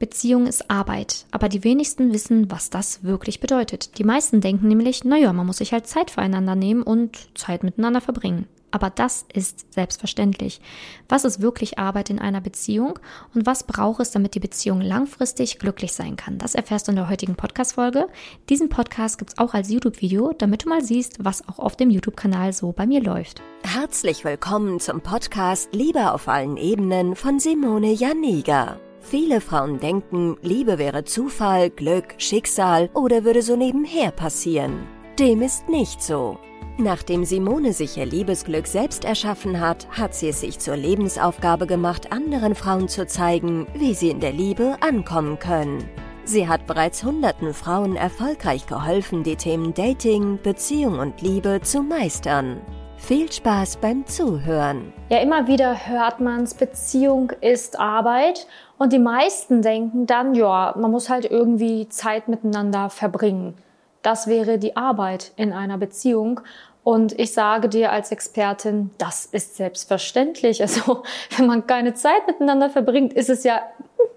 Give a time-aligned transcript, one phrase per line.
[0.00, 3.98] Beziehung ist Arbeit, aber die wenigsten wissen, was das wirklich bedeutet.
[3.98, 8.00] Die meisten denken nämlich, naja, man muss sich halt Zeit füreinander nehmen und Zeit miteinander
[8.00, 8.48] verbringen.
[8.70, 10.62] Aber das ist selbstverständlich.
[11.08, 12.98] Was ist wirklich Arbeit in einer Beziehung
[13.34, 16.38] und was braucht es, damit die Beziehung langfristig glücklich sein kann?
[16.38, 18.06] Das erfährst du in der heutigen Podcast-Folge.
[18.48, 21.90] Diesen Podcast gibt es auch als YouTube-Video, damit du mal siehst, was auch auf dem
[21.90, 23.42] YouTube-Kanal so bei mir läuft.
[23.64, 28.78] Herzlich willkommen zum Podcast Liebe auf allen Ebenen von Simone Janiga.
[29.00, 34.86] Viele Frauen denken, Liebe wäre Zufall, Glück, Schicksal oder würde so nebenher passieren.
[35.18, 36.38] Dem ist nicht so.
[36.78, 42.12] Nachdem Simone sich ihr Liebesglück selbst erschaffen hat, hat sie es sich zur Lebensaufgabe gemacht,
[42.12, 45.84] anderen Frauen zu zeigen, wie sie in der Liebe ankommen können.
[46.24, 52.60] Sie hat bereits hunderten Frauen erfolgreich geholfen, die Themen Dating, Beziehung und Liebe zu meistern.
[53.00, 54.92] Viel Spaß beim Zuhören.
[55.08, 58.46] Ja, immer wieder hört man's, Beziehung ist Arbeit
[58.78, 63.54] und die meisten denken dann, ja, man muss halt irgendwie Zeit miteinander verbringen.
[64.02, 66.40] Das wäre die Arbeit in einer Beziehung.
[66.84, 70.60] Und ich sage dir als Expertin, das ist selbstverständlich.
[70.62, 71.02] Also
[71.36, 73.60] wenn man keine Zeit miteinander verbringt, ist es ja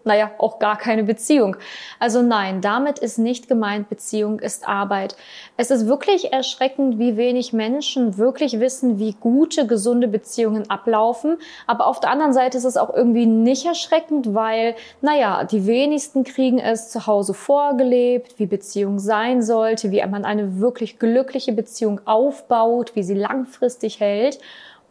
[0.03, 1.57] naja, auch gar keine Beziehung.
[1.99, 5.15] Also nein, damit ist nicht gemeint, Beziehung ist Arbeit.
[5.57, 11.37] Es ist wirklich erschreckend, wie wenig Menschen wirklich wissen, wie gute, gesunde Beziehungen ablaufen.
[11.67, 16.23] Aber auf der anderen Seite ist es auch irgendwie nicht erschreckend, weil, naja, die wenigsten
[16.23, 22.01] kriegen es zu Hause vorgelebt, wie Beziehung sein sollte, wie man eine wirklich glückliche Beziehung
[22.05, 24.39] aufbaut, wie sie langfristig hält.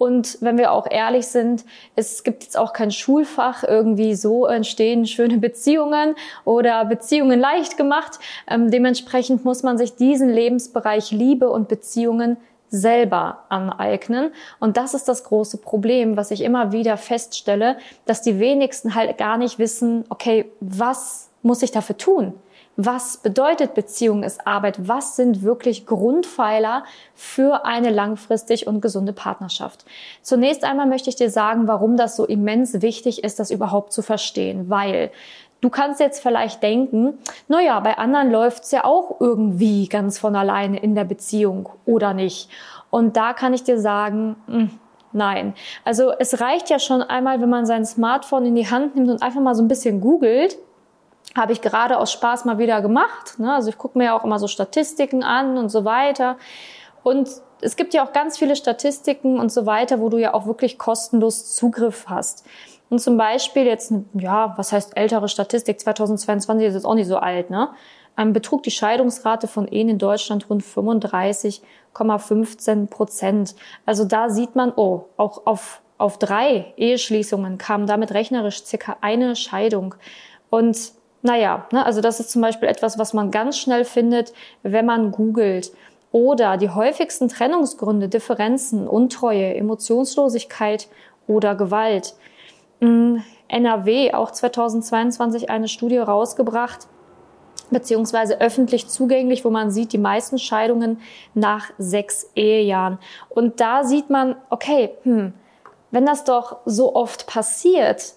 [0.02, 1.64] Und wenn wir auch ehrlich sind,
[1.94, 8.18] es gibt jetzt auch kein Schulfach, irgendwie so entstehen schöne Beziehungen oder Beziehungen leicht gemacht.
[8.50, 12.36] Ähm, dementsprechend muss man sich diesen Lebensbereich Liebe und Beziehungen
[12.68, 14.32] selber aneignen.
[14.58, 19.18] Und das ist das große Problem, was ich immer wieder feststelle, dass die wenigsten halt
[19.18, 22.34] gar nicht wissen, okay, was muss ich dafür tun?
[22.76, 24.88] Was bedeutet Beziehung ist Arbeit?
[24.88, 29.84] Was sind wirklich Grundpfeiler für eine langfristig und gesunde Partnerschaft?
[30.22, 34.02] Zunächst einmal möchte ich dir sagen, warum das so immens wichtig ist, das überhaupt zu
[34.02, 35.10] verstehen, weil
[35.60, 40.34] Du kannst jetzt vielleicht denken, na ja, bei anderen läuft's ja auch irgendwie ganz von
[40.34, 42.50] alleine in der Beziehung oder nicht.
[42.90, 44.70] Und da kann ich dir sagen, hm,
[45.12, 45.54] Nein.
[45.84, 49.22] Also es reicht ja schon einmal, wenn man sein Smartphone in die Hand nimmt und
[49.22, 50.56] einfach mal so ein bisschen googelt,
[51.36, 53.38] habe ich gerade aus Spaß mal wieder gemacht.
[53.38, 53.54] Ne?
[53.54, 56.36] Also ich gucke mir ja auch immer so Statistiken an und so weiter.
[57.02, 57.28] Und
[57.60, 60.78] es gibt ja auch ganz viele Statistiken und so weiter, wo du ja auch wirklich
[60.78, 62.44] kostenlos Zugriff hast.
[62.90, 65.80] Und zum Beispiel jetzt, ja, was heißt ältere Statistik?
[65.80, 67.70] 2022 ist jetzt auch nicht so alt, ne?
[68.18, 73.54] Ähm, betrug die Scheidungsrate von Ehen in Deutschland rund 35,15 Prozent.
[73.86, 79.36] Also da sieht man, oh, auch auf, auf drei Eheschließungen kam damit rechnerisch circa eine
[79.36, 79.94] Scheidung.
[80.50, 80.92] Und
[81.22, 85.12] naja, ne, also das ist zum Beispiel etwas, was man ganz schnell findet, wenn man
[85.12, 85.72] googelt.
[86.10, 90.88] Oder die häufigsten Trennungsgründe, Differenzen, Untreue, Emotionslosigkeit
[91.26, 92.14] oder Gewalt.
[92.80, 96.88] Hm, NRW auch 2022 eine Studie rausgebracht,
[97.70, 101.00] beziehungsweise öffentlich zugänglich, wo man sieht, die meisten Scheidungen
[101.34, 102.98] nach sechs Ehejahren.
[103.30, 105.32] Und da sieht man, okay, hm,
[105.90, 108.14] wenn das doch so oft passiert,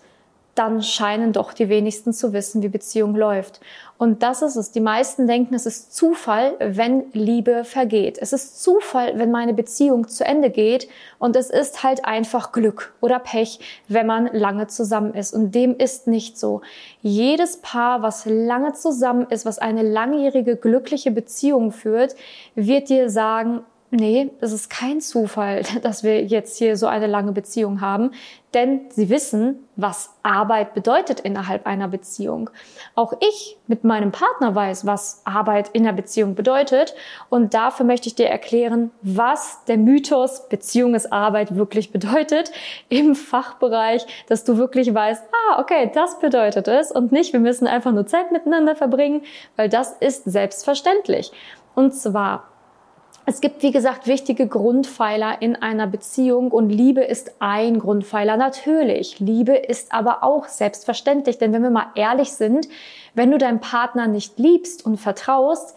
[0.56, 3.60] dann scheinen doch die wenigsten zu wissen, wie Beziehung läuft.
[3.98, 4.72] Und das ist es.
[4.72, 8.18] Die meisten denken, es ist Zufall, wenn Liebe vergeht.
[8.20, 10.88] Es ist Zufall, wenn meine Beziehung zu Ende geht.
[11.20, 15.34] Und es ist halt einfach Glück oder Pech, wenn man lange zusammen ist.
[15.34, 16.62] Und dem ist nicht so.
[17.02, 22.16] Jedes Paar, was lange zusammen ist, was eine langjährige glückliche Beziehung führt,
[22.56, 23.62] wird dir sagen,
[23.96, 28.12] nee, es ist kein Zufall, dass wir jetzt hier so eine lange Beziehung haben,
[28.54, 32.50] denn sie wissen, was Arbeit bedeutet innerhalb einer Beziehung.
[32.96, 36.96] Auch ich mit meinem Partner weiß, was Arbeit in der Beziehung bedeutet
[37.30, 42.52] und dafür möchte ich dir erklären, was der Mythos Beziehung ist Arbeit wirklich bedeutet
[42.90, 47.68] im Fachbereich, dass du wirklich weißt, ah, okay, das bedeutet es und nicht, wir müssen
[47.68, 49.24] einfach nur Zeit miteinander verbringen,
[49.58, 51.32] weil das ist selbstverständlich.
[51.76, 52.55] Und zwar
[53.28, 58.38] es gibt, wie gesagt, wichtige Grundpfeiler in einer Beziehung und Liebe ist ein Grundpfeiler.
[58.38, 62.68] Natürlich, Liebe ist aber auch selbstverständlich, denn wenn wir mal ehrlich sind,
[63.16, 65.76] wenn du deinen Partner nicht liebst und vertraust,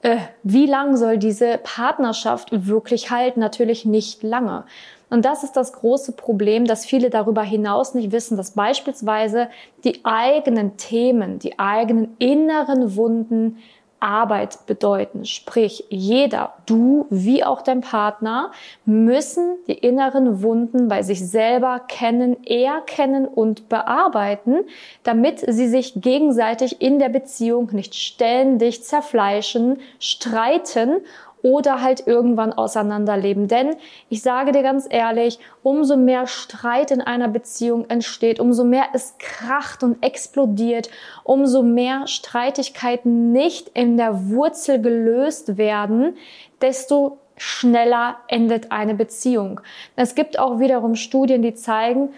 [0.00, 3.40] äh, wie lang soll diese Partnerschaft wirklich halten?
[3.40, 4.64] Natürlich nicht lange.
[5.10, 9.48] Und das ist das große Problem, dass viele darüber hinaus nicht wissen, dass beispielsweise
[9.84, 13.58] die eigenen Themen, die eigenen inneren Wunden
[14.00, 15.24] Arbeit bedeuten.
[15.24, 18.52] Sprich, jeder, du wie auch dein Partner,
[18.84, 24.58] müssen die inneren Wunden bei sich selber kennen, erkennen und bearbeiten,
[25.02, 30.98] damit sie sich gegenseitig in der Beziehung nicht ständig zerfleischen, streiten
[31.42, 33.48] oder halt irgendwann auseinanderleben.
[33.48, 33.76] Denn
[34.08, 39.14] ich sage dir ganz ehrlich, umso mehr Streit in einer Beziehung entsteht, umso mehr es
[39.18, 40.90] kracht und explodiert,
[41.24, 46.16] umso mehr Streitigkeiten nicht in der Wurzel gelöst werden,
[46.60, 49.60] desto schneller endet eine Beziehung.
[49.96, 52.10] Es gibt auch wiederum Studien, die zeigen,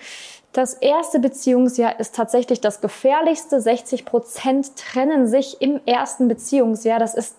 [0.52, 3.60] das erste Beziehungsjahr ist tatsächlich das gefährlichste.
[3.60, 6.98] 60 Prozent trennen sich im ersten Beziehungsjahr.
[6.98, 7.36] Das ist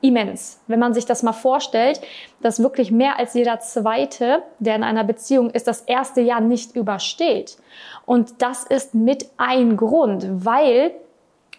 [0.00, 0.60] immens.
[0.66, 2.00] Wenn man sich das mal vorstellt,
[2.40, 6.76] dass wirklich mehr als jeder zweite, der in einer Beziehung ist, das erste Jahr nicht
[6.76, 7.56] übersteht.
[8.04, 10.92] Und das ist mit ein Grund, weil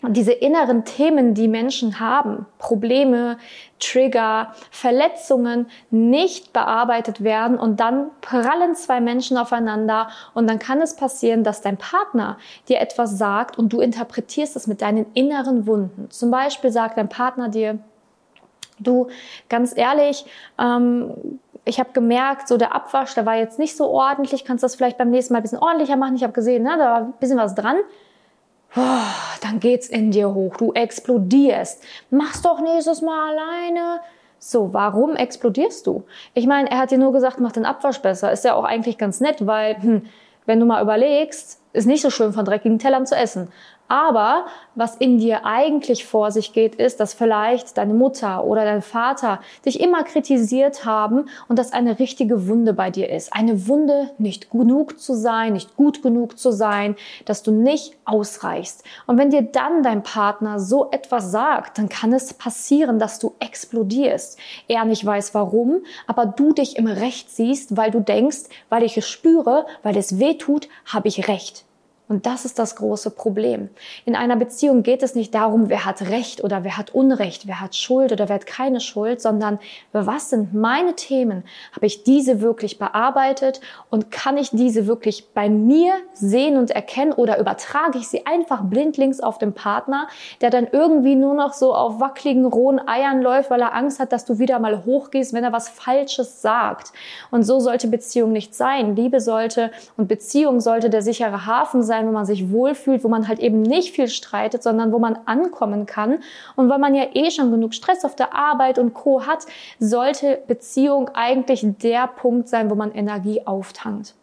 [0.03, 3.37] diese inneren Themen, die Menschen haben, Probleme,
[3.79, 10.95] Trigger, Verletzungen nicht bearbeitet werden und dann prallen zwei Menschen aufeinander und dann kann es
[10.95, 12.37] passieren, dass dein Partner
[12.69, 16.11] dir etwas sagt und du interpretierst es mit deinen inneren Wunden.
[16.11, 17.79] Zum Beispiel sagt dein Partner dir,
[18.79, 19.07] Du,
[19.49, 20.25] ganz ehrlich,
[20.59, 24.45] ähm, ich habe gemerkt, so der Abwasch, der war jetzt nicht so ordentlich.
[24.45, 26.15] Kannst das vielleicht beim nächsten Mal ein bisschen ordentlicher machen?
[26.15, 27.77] Ich habe gesehen, ne, da war ein bisschen was dran.
[28.73, 30.55] Boah, dann geht's in dir hoch.
[30.57, 31.83] Du explodierst.
[32.09, 33.99] Mach's doch nächstes Mal alleine.
[34.39, 36.03] So, warum explodierst du?
[36.33, 38.31] Ich meine, er hat dir nur gesagt, mach den Abwasch besser.
[38.31, 40.05] Ist ja auch eigentlich ganz nett, weil, hm,
[40.45, 43.49] wenn du mal überlegst, ist nicht so schön von dreckigen Tellern zu essen.
[43.87, 48.81] Aber was in dir eigentlich vor sich geht, ist, dass vielleicht deine Mutter oder dein
[48.81, 53.33] Vater dich immer kritisiert haben und dass eine richtige Wunde bei dir ist.
[53.33, 56.95] Eine Wunde, nicht genug zu sein, nicht gut genug zu sein,
[57.25, 58.83] dass du nicht ausreichst.
[59.05, 63.35] Und wenn dir dann dein Partner so etwas sagt, dann kann es passieren, dass du
[63.39, 64.37] explodierst.
[64.67, 68.97] Er nicht weiß warum, aber du dich im Recht siehst, weil du denkst, weil ich
[68.97, 71.66] es spüre, weil es weh tut, habe ich Recht.
[72.09, 73.69] Und das ist das große Problem.
[74.05, 77.59] In einer Beziehung geht es nicht darum, wer hat Recht oder wer hat Unrecht, wer
[77.59, 79.59] hat Schuld oder wer hat keine Schuld, sondern
[79.91, 81.43] was sind meine Themen?
[81.75, 83.59] Habe ich diese wirklich bearbeitet
[83.89, 88.61] und kann ich diese wirklich bei mir sehen und erkennen oder übertrage ich sie einfach
[88.63, 90.07] blindlings auf den Partner,
[90.39, 94.13] der dann irgendwie nur noch so auf wackeligen, rohen Eiern läuft, weil er Angst hat,
[94.13, 96.93] dass du wieder mal hochgehst, wenn er was Falsches sagt.
[97.31, 98.95] Und so sollte Beziehung nicht sein.
[98.95, 103.07] Liebe sollte und Beziehung sollte der sichere Hafen sein, sein, wo man sich wohlfühlt, wo
[103.07, 106.19] man halt eben nicht viel streitet, sondern wo man ankommen kann.
[106.55, 109.25] Und weil man ja eh schon genug Stress auf der Arbeit und Co.
[109.25, 109.45] hat,
[109.79, 114.13] sollte Beziehung eigentlich der Punkt sein, wo man Energie auftankt.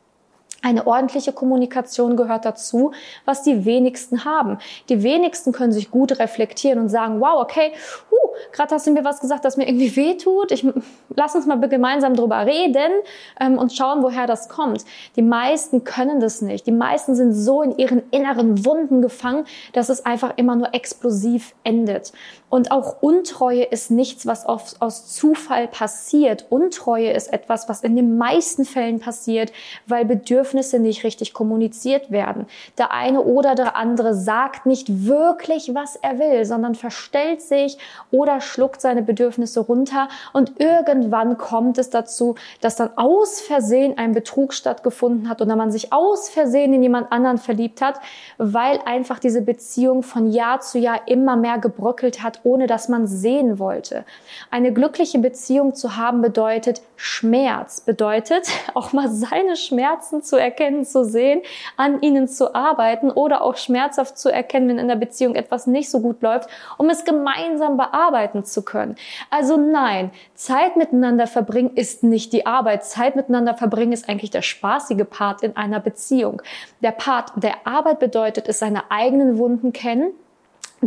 [0.64, 2.92] Eine ordentliche Kommunikation gehört dazu,
[3.26, 4.56] was die wenigsten haben.
[4.88, 7.72] Die wenigsten können sich gut reflektieren und sagen, wow, okay,
[8.10, 10.52] huh, gerade hast du mir was gesagt, das mir irgendwie wehtut.
[10.52, 10.66] Ich,
[11.14, 12.92] lass uns mal gemeinsam drüber reden
[13.38, 14.86] ähm, und schauen, woher das kommt.
[15.16, 16.66] Die meisten können das nicht.
[16.66, 19.44] Die meisten sind so in ihren inneren Wunden gefangen,
[19.74, 22.12] dass es einfach immer nur explosiv endet.
[22.48, 26.46] Und auch Untreue ist nichts, was auf, aus Zufall passiert.
[26.48, 29.52] Untreue ist etwas, was in den meisten Fällen passiert,
[29.86, 32.46] weil Bedürfnisse nicht richtig kommuniziert werden.
[32.78, 37.76] Der eine oder der andere sagt nicht wirklich, was er will, sondern verstellt sich
[38.10, 44.12] oder schluckt seine Bedürfnisse runter und irgendwann kommt es dazu, dass dann aus Versehen ein
[44.12, 48.00] Betrug stattgefunden hat oder man sich aus Versehen in jemand anderen verliebt hat,
[48.38, 53.06] weil einfach diese Beziehung von Jahr zu Jahr immer mehr gebröckelt hat ohne dass man
[53.06, 54.04] sehen wollte.
[54.50, 61.04] Eine glückliche Beziehung zu haben bedeutet Schmerz, bedeutet auch mal seine Schmerzen zu erkennen, zu
[61.04, 61.42] sehen,
[61.76, 65.90] an ihnen zu arbeiten oder auch schmerzhaft zu erkennen, wenn in der Beziehung etwas nicht
[65.90, 66.48] so gut läuft,
[66.78, 68.94] um es gemeinsam bearbeiten zu können.
[69.30, 72.84] Also nein, Zeit miteinander verbringen ist nicht die Arbeit.
[72.84, 76.42] Zeit miteinander verbringen ist eigentlich der spaßige Part in einer Beziehung.
[76.82, 80.12] Der Part der Arbeit bedeutet es, seine eigenen Wunden kennen,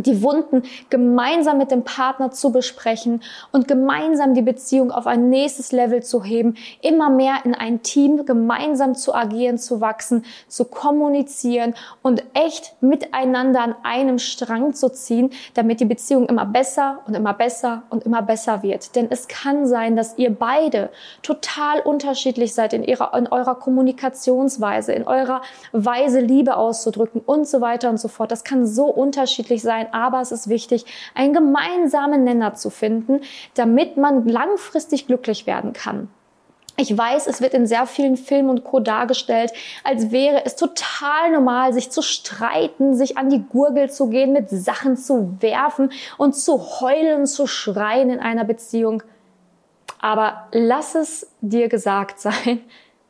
[0.02, 5.72] die Wunden gemeinsam mit dem Partner zu besprechen und gemeinsam die Beziehung auf ein nächstes
[5.72, 11.74] Level zu heben, immer mehr in ein Team gemeinsam zu agieren, zu wachsen, zu kommunizieren
[12.02, 17.34] und echt miteinander an einem Strang zu ziehen, damit die Beziehung immer besser und immer
[17.34, 18.94] besser und immer besser wird.
[18.94, 20.90] Denn es kann sein, dass ihr beide
[21.22, 27.60] total unterschiedlich seid in, ihrer, in eurer Kommunikationsweise, in eurer Weise Liebe auszudrücken und so
[27.60, 28.30] weiter und so fort.
[28.30, 33.20] Das kann so unterschiedlich sein aber es ist wichtig, einen gemeinsamen Nenner zu finden,
[33.54, 36.08] damit man langfristig glücklich werden kann.
[36.80, 38.78] Ich weiß, es wird in sehr vielen Filmen und Co.
[38.78, 39.52] dargestellt,
[39.82, 44.48] als wäre es total normal, sich zu streiten, sich an die Gurgel zu gehen, mit
[44.48, 49.02] Sachen zu werfen und zu heulen, zu schreien in einer Beziehung.
[50.00, 52.60] Aber lass es dir gesagt sein,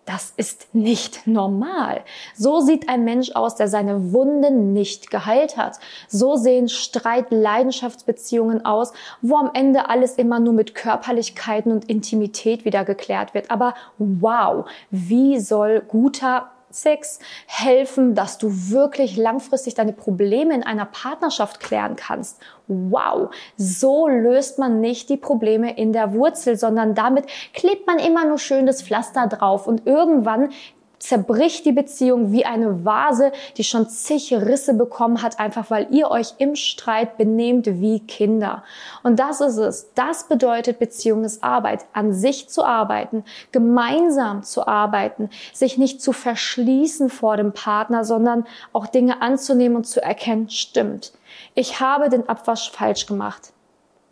[0.09, 2.01] das ist nicht normal.
[2.35, 5.79] So sieht ein Mensch aus, der seine Wunden nicht geheilt hat.
[6.09, 12.87] So sehen Streit-Leidenschaftsbeziehungen aus, wo am Ende alles immer nur mit Körperlichkeiten und Intimität wieder
[12.87, 13.51] geklärt wird.
[13.51, 20.87] Aber wow, wie soll guter Sex helfen, dass du wirklich langfristig deine Probleme in einer
[20.87, 22.41] Partnerschaft klären kannst.
[22.67, 28.27] Wow, so löst man nicht die Probleme in der Wurzel, sondern damit klebt man immer
[28.27, 30.51] nur schön das Pflaster drauf und irgendwann
[30.99, 36.11] zerbricht die Beziehung wie eine Vase, die schon zig Risse bekommen hat, einfach weil ihr
[36.11, 38.65] euch im Streit benehmt wie Kinder.
[39.03, 39.91] Und das ist es.
[39.95, 41.87] Das bedeutet Beziehung ist Arbeit.
[41.93, 48.47] An sich zu arbeiten, gemeinsam zu arbeiten, sich nicht zu verschließen vor dem Partner, sondern
[48.73, 51.13] auch Dinge anzunehmen und zu erkennen, stimmt.
[51.55, 53.53] Ich habe den Abwasch falsch gemacht.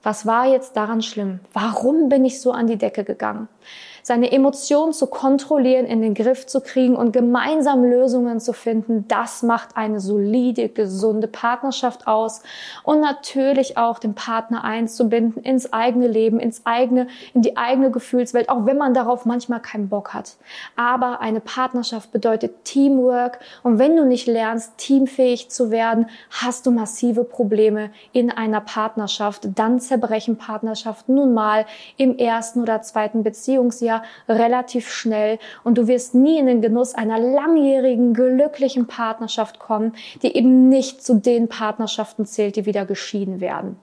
[0.03, 1.41] Was war jetzt daran schlimm?
[1.53, 3.49] Warum bin ich so an die Decke gegangen?
[4.07, 9.43] Seine Emotionen zu kontrollieren, in den Griff zu kriegen und gemeinsam Lösungen zu finden, das
[9.43, 12.41] macht eine solide, gesunde Partnerschaft aus
[12.85, 18.49] und natürlich auch den Partner einzubinden ins eigene Leben, ins eigene, in die eigene Gefühlswelt,
[18.49, 20.37] auch wenn man darauf manchmal keinen Bock hat.
[20.77, 26.71] Aber eine Partnerschaft bedeutet Teamwork und wenn du nicht lernst, teamfähig zu werden, hast du
[26.71, 29.49] massive Probleme in einer Partnerschaft.
[29.57, 33.96] Dann zerbrechen Partnerschaften nun mal im ersten oder zweiten Beziehungsjahr
[34.29, 40.37] relativ schnell und du wirst nie in den Genuss einer langjährigen, glücklichen Partnerschaft kommen, die
[40.37, 43.77] eben nicht zu den Partnerschaften zählt, die wieder geschieden werden.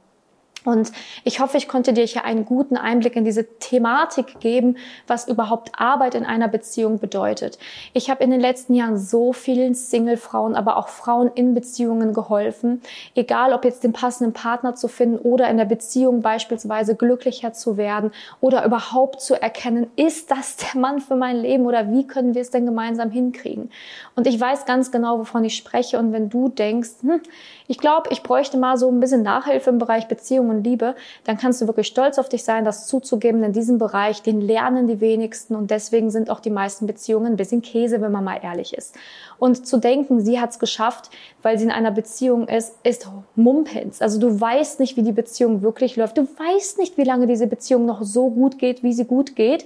[0.65, 0.91] Und
[1.23, 4.77] ich hoffe, ich konnte dir hier einen guten Einblick in diese Thematik geben,
[5.07, 7.57] was überhaupt Arbeit in einer Beziehung bedeutet.
[7.93, 12.81] Ich habe in den letzten Jahren so vielen Single-Frauen, aber auch Frauen in Beziehungen geholfen,
[13.15, 17.77] egal ob jetzt den passenden Partner zu finden oder in der Beziehung beispielsweise glücklicher zu
[17.77, 22.35] werden oder überhaupt zu erkennen, ist das der Mann für mein Leben oder wie können
[22.35, 23.69] wir es denn gemeinsam hinkriegen?
[24.15, 25.97] Und ich weiß ganz genau, wovon ich spreche.
[25.97, 27.21] Und wenn du denkst, hm,
[27.67, 31.37] ich glaube, ich bräuchte mal so ein bisschen Nachhilfe im Bereich Beziehungen und Liebe, dann
[31.37, 33.43] kannst du wirklich stolz auf dich sein, das zuzugeben.
[33.43, 37.35] In diesem Bereich, den lernen die wenigsten und deswegen sind auch die meisten Beziehungen ein
[37.35, 38.95] bisschen Käse, wenn man mal ehrlich ist.
[39.43, 41.09] Und zu denken, sie hat es geschafft,
[41.41, 44.01] weil sie in einer Beziehung ist, ist Mumpens.
[44.01, 46.17] Also du weißt nicht, wie die Beziehung wirklich läuft.
[46.17, 49.65] Du weißt nicht, wie lange diese Beziehung noch so gut geht, wie sie gut geht.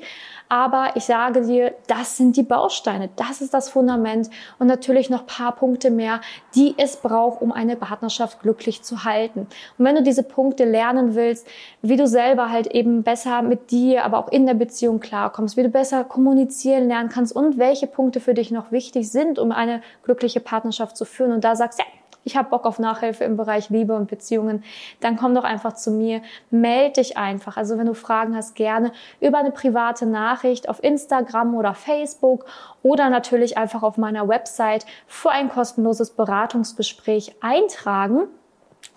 [0.50, 4.30] Aber ich sage dir, das sind die Bausteine, das ist das Fundament
[4.60, 6.22] und natürlich noch paar Punkte mehr,
[6.56, 9.48] die es braucht, um eine Partnerschaft glücklich zu halten.
[9.78, 11.46] Und wenn du diese Punkte lernen willst,
[11.82, 15.64] wie du selber halt eben besser mit dir, aber auch in der Beziehung klarkommst, wie
[15.64, 19.67] du besser kommunizieren lernen kannst und welche Punkte für dich noch wichtig sind, um eine
[20.04, 21.86] glückliche Partnerschaft zu führen und da sagst, ja,
[22.28, 24.64] ich habe Bock auf Nachhilfe im Bereich Liebe und Beziehungen,
[25.00, 26.22] dann komm doch einfach zu mir,
[26.52, 27.56] melde dich einfach.
[27.56, 32.46] Also wenn du Fragen hast, gerne über eine private Nachricht auf Instagram oder Facebook
[32.84, 38.28] oder natürlich einfach auf meiner Website für ein kostenloses Beratungsgespräch eintragen.